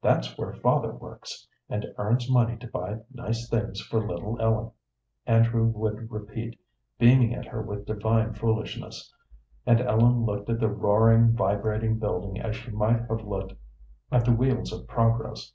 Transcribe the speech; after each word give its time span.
"That's 0.00 0.38
where 0.38 0.52
father 0.52 0.92
works 0.92 1.44
and 1.68 1.92
earns 1.98 2.30
money 2.30 2.56
to 2.58 2.68
buy 2.68 3.00
nice 3.12 3.48
things 3.48 3.80
for 3.80 3.98
little 4.06 4.40
Ellen," 4.40 4.70
Andrew 5.26 5.66
would 5.66 6.08
repeat, 6.08 6.56
beaming 7.00 7.34
at 7.34 7.46
her 7.46 7.60
with 7.62 7.84
divine 7.84 8.34
foolishness, 8.34 9.12
and 9.66 9.80
Ellen 9.80 10.24
looked 10.24 10.48
at 10.50 10.60
the 10.60 10.70
roaring, 10.70 11.32
vibrating 11.32 11.98
building 11.98 12.40
as 12.40 12.54
she 12.54 12.70
might 12.70 13.08
have 13.10 13.26
looked 13.26 13.54
at 14.12 14.24
the 14.24 14.32
wheels 14.32 14.72
of 14.72 14.86
progress. 14.86 15.52